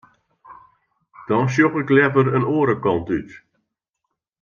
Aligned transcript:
Dan 1.27 1.45
sjoch 1.53 1.75
ik 1.81 1.89
leaver 1.95 2.27
in 2.37 2.49
oare 2.55 2.75
kant 2.85 3.07
út. 3.19 3.31